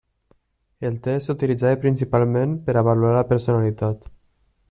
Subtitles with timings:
[0.87, 4.13] El test s'utilitzava principalment per a avaluar la personalitat.